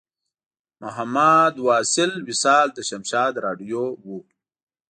محمد 0.83 1.53
واصل 1.67 2.11
وصال 2.29 2.67
له 2.75 2.81
شمشاد 2.89 3.33
راډیو 3.45 3.81
و. 4.05 4.05